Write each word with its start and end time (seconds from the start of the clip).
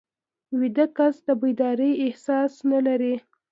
ویده 0.59 0.85
کس 0.97 1.15
د 1.27 1.29
بیدارۍ 1.41 1.91
احساس 2.05 2.53
نه 2.71 2.79
لري 2.87 3.15